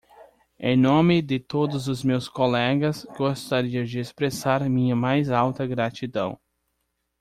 [0.57, 6.39] Em nome de todos os meus colegas, gostaria de expressar minha mais alta gratidão!